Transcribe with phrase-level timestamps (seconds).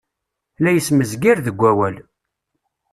[0.63, 1.95] La ismezgir deg wawal.